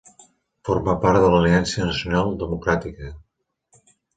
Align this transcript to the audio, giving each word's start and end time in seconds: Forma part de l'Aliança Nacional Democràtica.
Forma 0.69 0.95
part 1.03 1.19
de 1.25 1.29
l'Aliança 1.35 1.85
Nacional 1.91 2.35
Democràtica. 2.45 3.13